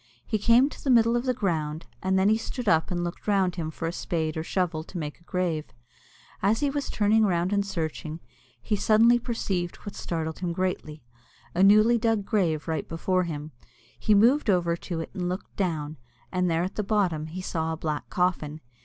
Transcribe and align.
He 0.25 0.39
came 0.39 0.67
to 0.69 0.83
the 0.83 0.89
middle 0.89 1.15
of 1.15 1.25
the 1.25 1.33
ground, 1.35 1.85
and 2.01 2.17
then 2.17 2.35
stood 2.35 2.67
up 2.67 2.89
and 2.89 3.03
looked 3.03 3.27
round 3.27 3.53
him 3.55 3.69
for 3.69 3.87
a 3.87 3.91
spade 3.91 4.35
or 4.35 4.41
shovel 4.41 4.83
to 4.83 4.97
make 4.97 5.19
a 5.19 5.23
grave. 5.25 5.65
As 6.41 6.61
he 6.61 6.71
was 6.71 6.89
turning 6.89 7.23
round 7.23 7.53
and 7.53 7.63
searching, 7.63 8.19
he 8.59 8.75
suddenly 8.75 9.19
perceived 9.19 9.75
what 9.85 9.93
startled 9.93 10.39
him 10.39 10.53
greatly 10.53 11.03
a 11.53 11.61
newly 11.61 11.99
dug 11.99 12.25
grave 12.25 12.67
right 12.67 12.89
before 12.89 13.25
him. 13.25 13.51
He 13.99 14.15
moved 14.15 14.49
over 14.49 14.75
to 14.75 15.01
it, 15.01 15.11
and 15.13 15.29
looked 15.29 15.55
down, 15.55 15.97
and 16.31 16.49
there 16.49 16.63
at 16.63 16.77
the 16.77 16.83
bottom 16.83 17.27
he 17.27 17.41
saw 17.43 17.71
a 17.71 17.77
black 17.77 18.09
coffin. 18.09 18.59